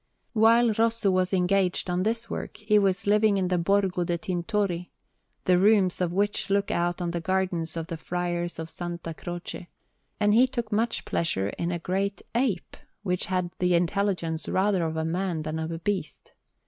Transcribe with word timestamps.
While 0.33 0.71
Rosso 0.79 1.11
was 1.11 1.31
engaged 1.31 1.87
on 1.87 2.01
this 2.01 2.27
work, 2.27 2.57
he 2.57 2.79
was 2.79 3.05
living 3.05 3.37
in 3.37 3.49
the 3.49 3.59
Borgo 3.59 4.03
de' 4.03 4.17
Tintori, 4.17 4.89
the 5.45 5.59
rooms 5.59 6.01
of 6.01 6.11
which 6.11 6.49
look 6.49 6.71
out 6.71 7.03
on 7.03 7.11
the 7.11 7.21
gardens 7.21 7.77
of 7.77 7.85
the 7.85 7.97
Friars 7.97 8.57
of 8.57 8.67
S. 8.67 8.81
Croce; 9.17 9.67
and 10.19 10.33
he 10.33 10.47
took 10.47 10.71
much 10.71 11.05
pleasure 11.05 11.49
in 11.49 11.71
a 11.71 11.77
great 11.77 12.23
ape, 12.33 12.77
which 13.03 13.25
had 13.27 13.51
the 13.59 13.75
intelligence 13.75 14.49
rather 14.49 14.85
of 14.85 14.97
a 14.97 15.05
man 15.05 15.43
than 15.43 15.59
of 15.59 15.69
a 15.71 15.77
beast. 15.77 16.33